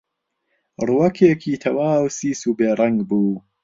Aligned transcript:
ڕووەکێکی 0.87 1.61
تەواو 1.63 2.05
سیس 2.17 2.41
و 2.45 2.55
بێڕەنگ 2.59 2.99
بوو 3.09 3.33